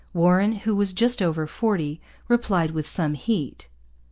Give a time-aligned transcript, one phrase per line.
[0.15, 3.69] Warren, who was just over forty, replied with some heat.